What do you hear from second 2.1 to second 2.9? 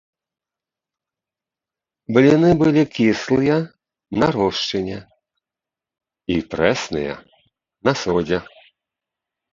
Бліны былі